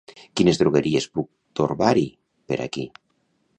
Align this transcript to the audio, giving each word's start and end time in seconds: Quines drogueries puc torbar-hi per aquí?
Quines 0.39 0.59
drogueries 0.61 1.07
puc 1.17 1.29
torbar-hi 1.61 2.07
per 2.53 2.61
aquí? 2.67 2.89